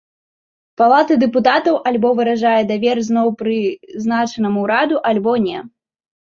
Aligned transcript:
Палата 0.81 1.17
дэпутатаў 1.23 1.75
альбо 1.91 2.09
выражае 2.21 2.55
давер 2.73 2.97
зноў 3.11 3.27
прызначанаму 3.43 4.57
ўраду, 4.67 4.95
альбо 5.15 5.39
не. 5.49 5.59